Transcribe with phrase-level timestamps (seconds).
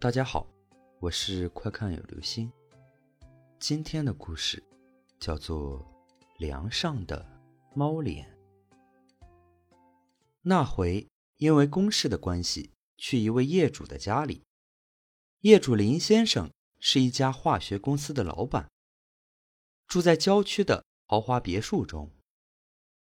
[0.00, 0.46] 大家好，
[1.00, 2.52] 我是快看有流星。
[3.58, 4.62] 今天的故事
[5.18, 5.80] 叫做
[6.38, 7.26] 《梁上的
[7.74, 8.24] 猫脸》。
[10.42, 11.08] 那回
[11.38, 14.44] 因为公事的关系，去一位业主的家里。
[15.40, 18.70] 业主林先生是一家化学公司的老板，
[19.88, 22.12] 住在郊区的豪华别墅中。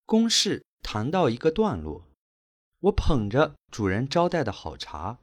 [0.05, 2.07] 公事谈到一个段落，
[2.81, 5.21] 我捧着主人招待的好茶。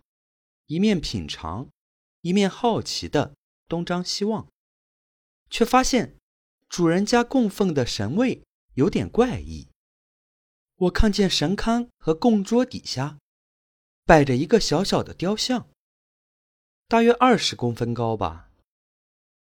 [0.70, 1.68] 一面品尝，
[2.22, 3.36] 一面好奇的
[3.68, 4.48] 东张西望，
[5.50, 6.16] 却发现
[6.70, 8.44] 主人家供奉的神位
[8.76, 9.68] 有点怪异。
[10.76, 13.18] 我看见神龛和供桌底下
[14.06, 15.68] 摆着一个小小的雕像，
[16.88, 18.52] 大约二十公分高吧，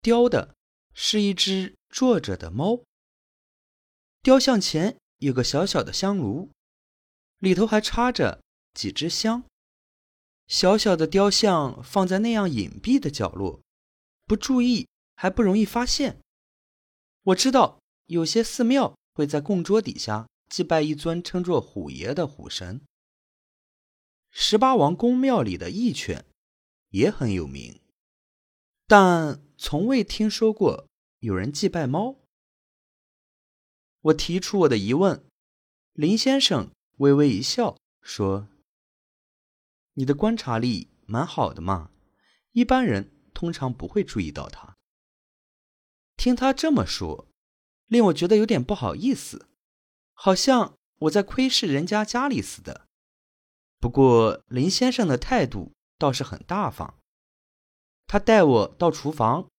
[0.01, 0.53] 雕的
[0.93, 2.83] 是一只坐着的猫。
[4.21, 6.51] 雕像前有个小小的香炉，
[7.39, 8.43] 里头还插着
[8.73, 9.45] 几支香。
[10.47, 13.61] 小小的雕像放在那样隐蔽的角落，
[14.25, 16.19] 不注意还不容易发现。
[17.23, 22.81] 我知道有些寺庙会在供桌底下祭拜一尊称作虎爷的虎神。
[24.29, 26.25] 十八王公庙里的义犬
[26.89, 27.79] 也很有名，
[28.85, 30.87] 但从未听说过
[31.19, 32.17] 有人祭拜猫。
[34.01, 35.23] 我提出我的疑问，
[35.93, 38.49] 林先生微微一笑说。
[39.93, 41.91] 你的观察力蛮好的嘛，
[42.51, 44.75] 一般人通常不会注意到他。
[46.15, 47.27] 听他这么说，
[47.87, 49.49] 令我觉得有点不好意思，
[50.13, 52.87] 好像我在窥视人家家里似的。
[53.79, 56.95] 不过林先生的态度倒是很大方，
[58.07, 59.49] 他带我到厨房，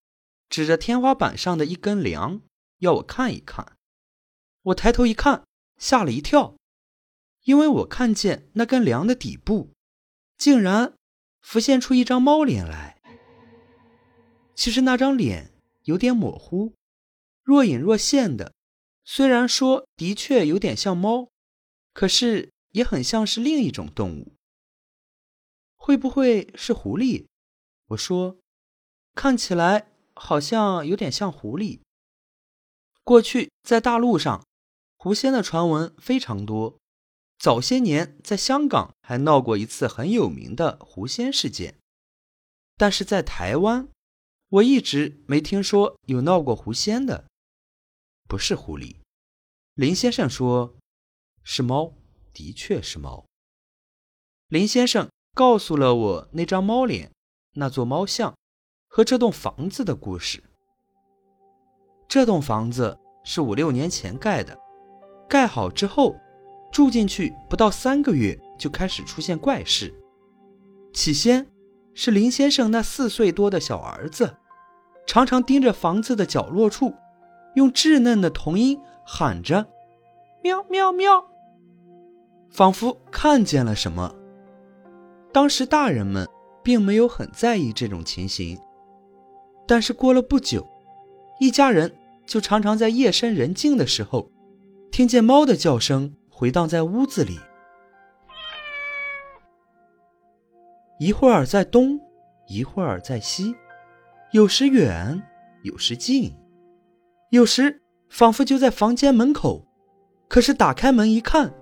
[0.49, 2.41] 指着天花板上的一根梁，
[2.79, 3.77] 要我看一看。
[4.63, 5.45] 我抬头一看，
[5.77, 6.57] 吓了一跳，
[7.43, 9.74] 因为我看见那根梁的底部。
[10.37, 10.93] 竟然
[11.41, 13.01] 浮现出一张猫脸来。
[14.55, 15.51] 其实那张脸
[15.83, 16.73] 有点模糊，
[17.43, 18.53] 若隐若现的。
[19.03, 21.29] 虽然说的确有点像猫，
[21.93, 24.33] 可是也很像是另一种动物。
[25.75, 27.27] 会不会是狐狸？
[27.89, 28.37] 我说，
[29.13, 31.81] 看起来好像有点像狐狸。
[33.03, 34.43] 过去在大陆上，
[34.97, 36.79] 狐仙的传闻非常多。
[37.37, 41.77] 早些年，在香港还闹过一次很有名的狐仙事件，
[42.77, 43.87] 但是在台湾，
[44.49, 47.25] 我一直没听说有闹过狐仙的。
[48.27, 48.95] 不是狐狸，
[49.75, 50.75] 林先生说
[51.43, 51.93] 是猫，
[52.33, 53.25] 的确是猫。
[54.47, 57.11] 林先生告诉了我那张猫脸、
[57.53, 58.35] 那座猫像
[58.87, 60.43] 和这栋房子的故事。
[62.07, 64.57] 这栋房子是五六年前盖的，
[65.29, 66.15] 盖好之后。
[66.75, 69.93] 住进去不到三个月，就开始出现怪事。
[70.91, 71.47] 起先
[71.93, 74.35] 是林先生那四岁多的小儿子，
[75.07, 76.93] 常常盯着房子的角落处，
[77.55, 79.65] 用稚嫩的童音喊着
[80.43, 81.23] “喵喵喵”，
[82.51, 84.13] 仿佛看见了什么。
[85.31, 86.27] 当时大人们
[86.61, 88.59] 并没有很在意这种情形，
[89.65, 90.67] 但是过了不久，
[91.39, 94.29] 一家人就常常在夜深人静的时候，
[94.91, 96.13] 听见猫的叫声。
[96.37, 97.39] 回荡在屋子里，
[100.99, 101.97] 一会儿在东，
[102.49, 103.55] 一会儿在西，
[104.33, 105.23] 有时远，
[105.63, 106.35] 有时近，
[107.29, 109.65] 有时仿佛就在房间门口，
[110.27, 111.53] 可是打开门一看，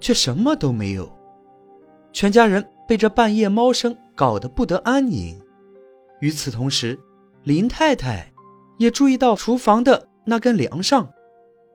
[0.00, 1.08] 却什么都没有。
[2.12, 5.40] 全家人被这半夜猫声搞得不得安宁。
[6.18, 6.98] 与此同时，
[7.44, 8.32] 林太太
[8.78, 11.08] 也注意到厨房的那根梁上，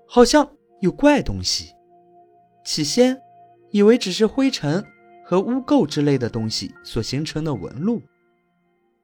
[0.05, 0.45] 好像
[0.81, 1.73] 有怪东西。
[2.63, 3.19] 起先，
[3.71, 4.83] 以为只是灰尘
[5.25, 8.01] 和污垢之类的东西所形成的纹路，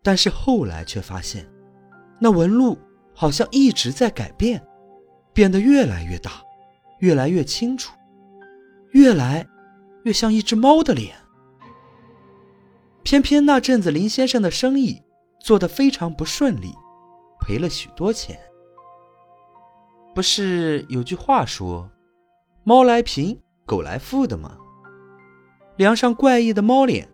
[0.04, 1.48] 但是后来却发现，
[2.20, 2.78] 那纹路
[3.14, 4.66] 好像一直在改变，
[5.34, 6.44] 变得越来越大，
[7.00, 7.94] 越来越清楚，
[8.92, 9.48] 越来
[10.04, 11.16] 越像一只猫的脸。
[13.04, 15.02] 偏偏那阵子林先生的生意
[15.40, 16.74] 做得非常不顺利，
[17.40, 18.38] 赔了许多钱。
[20.14, 21.90] 不是有句话说，
[22.64, 23.42] 猫来贫。
[23.68, 24.58] 狗来富的吗？
[25.76, 27.08] 梁上怪异的猫脸，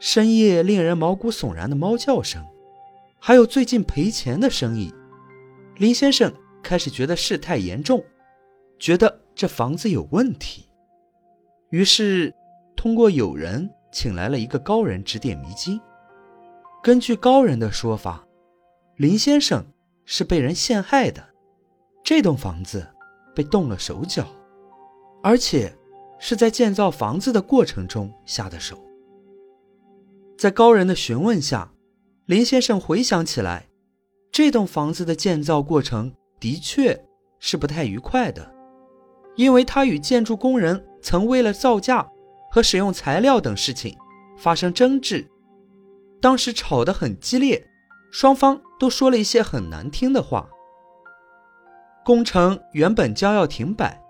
[0.00, 2.44] 深夜令人毛骨悚然的猫叫声，
[3.20, 4.92] 还有最近赔钱的生意，
[5.76, 8.04] 林先生开始觉得事态严重，
[8.80, 10.68] 觉得这房子有问题，
[11.70, 12.34] 于是
[12.76, 15.80] 通过友人请来了一个高人指点迷津。
[16.82, 18.26] 根据高人的说法，
[18.96, 19.64] 林先生
[20.04, 21.22] 是被人陷害的，
[22.02, 22.84] 这栋房子
[23.36, 24.26] 被动了手脚，
[25.22, 25.72] 而且。
[26.24, 28.78] 是在建造房子的过程中下的手。
[30.38, 31.72] 在高人的询问下，
[32.26, 33.66] 林先生回想起来，
[34.30, 37.04] 这栋房子的建造过程的确
[37.40, 38.54] 是不太愉快的，
[39.34, 42.08] 因为他与建筑工人曾为了造价
[42.52, 43.98] 和使用材料等事情
[44.38, 45.28] 发生争执，
[46.20, 47.68] 当时吵得很激烈，
[48.12, 50.48] 双方都说了一些很难听的话。
[52.04, 54.01] 工程原本将要停摆，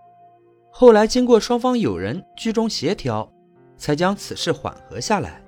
[0.72, 3.32] 后来经过双方友人居中协调，
[3.76, 5.44] 才将此事缓和下来。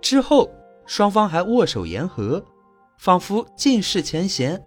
[0.00, 0.50] 之后。
[0.84, 2.44] 双方还握手言和，
[2.98, 4.60] 仿佛尽释前嫌，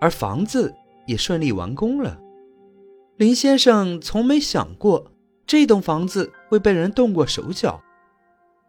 [0.00, 0.74] 而房子
[1.06, 2.18] 也顺利完工了。
[3.18, 5.12] 林先生从没想过
[5.46, 7.80] 这栋房子会被人动过手脚。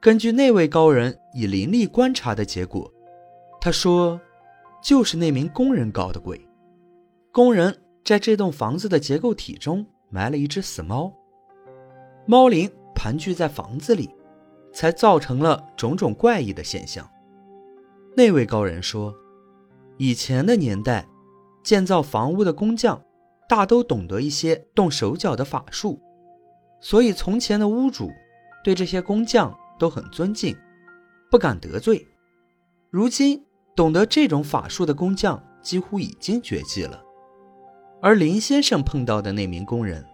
[0.02, 2.92] 根据那位高人以灵力观察的结果，
[3.62, 4.20] 他说，
[4.84, 6.46] 就是那名工人搞的鬼。
[7.32, 11.12] 工人在这栋房子的结构体中埋了一只死猫，
[12.28, 14.10] 猫灵盘踞在房子里。
[14.74, 17.06] 才造成了种种怪异的现象。
[18.16, 19.14] 那位高人说，
[19.98, 21.06] 以前的年代，
[21.64, 23.02] 建造房屋的工匠
[23.48, 26.00] 大都懂得一些动手脚的法术，
[26.80, 28.10] 所以从前的屋主
[28.64, 30.56] 对这些工匠都很尊敬，
[31.30, 32.08] 不敢得罪。
[32.90, 37.04] 如今懂得这种法术的工匠几乎已经绝迹了，
[38.02, 40.06] 而林先生碰到的那名工人，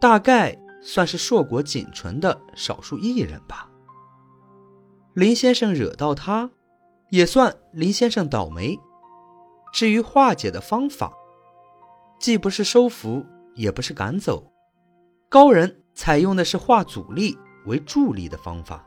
[0.00, 3.68] 大概算是硕果仅存的少数艺人吧。
[5.14, 6.50] 林先生惹到他，
[7.10, 8.78] 也算林先生倒霉。
[9.72, 11.12] 至于化解的方法，
[12.18, 13.24] 既不是收服，
[13.54, 14.52] 也不是赶走，
[15.28, 17.36] 高人采用的是化阻力
[17.66, 18.86] 为助力的方法。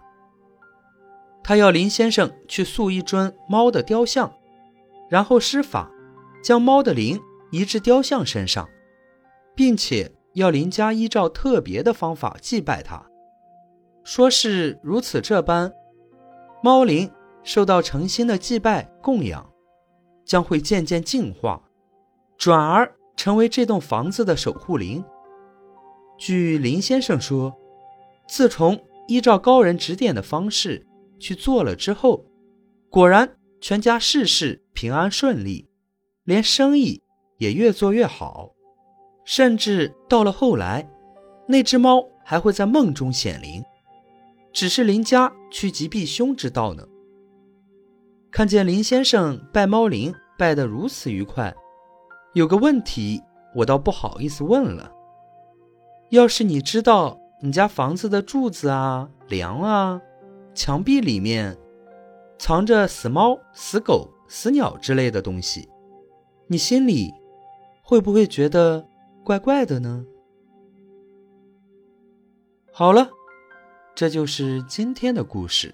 [1.44, 4.34] 他要林先生去塑一尊猫的雕像，
[5.10, 5.92] 然后施法，
[6.44, 7.22] 将猫的灵
[7.56, 8.70] 移至雕像身上，
[9.56, 13.02] 并且要林家依照特别的方法祭拜他，
[14.04, 15.72] 说是如此这般。
[16.62, 17.10] 猫灵
[17.44, 19.50] 受到诚心的祭拜供养，
[20.26, 21.64] 将会渐渐净化，
[22.38, 25.02] 转而成为这栋房子的守护灵。
[26.18, 27.56] 据林先生说，
[28.28, 28.78] 自从
[29.08, 30.86] 依照高人指点的方式
[31.22, 32.26] 去做了之后，
[32.90, 35.70] 果然全家事事平安顺利，
[36.26, 37.02] 连生意
[37.38, 38.52] 也越做越好，
[39.24, 40.90] 甚至到了后来，
[41.48, 43.64] 那只猫还会在梦中显灵。
[44.54, 46.84] 只是林家趋吉避凶之道呢。
[48.32, 51.54] 看见林先生拜猫灵拜得如此愉快，
[52.34, 53.22] 有个问题
[53.54, 54.92] 我倒不好意思问了。
[56.10, 60.02] 要是你知道你家房子的柱子啊、梁啊、
[60.54, 61.58] 墙壁里面
[62.38, 65.68] 藏着死猫、死狗、死鸟之类的东西，
[66.48, 67.14] 你心里
[67.88, 68.84] 会不会觉得
[69.24, 70.04] 怪怪的呢？
[72.74, 73.08] 好了。
[73.94, 75.74] 这就是今天的故事，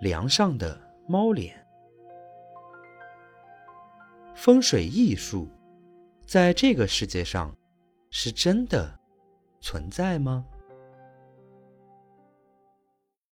[0.00, 1.62] 梁上的猫脸。
[4.34, 5.46] 风水艺术，
[6.24, 7.54] 在这个世界上，
[8.08, 8.98] 是真的
[9.60, 10.46] 存在吗？